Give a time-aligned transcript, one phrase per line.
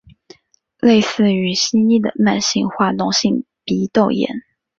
[0.79, 4.41] 类似于西医的慢性化脓性鼻窦炎。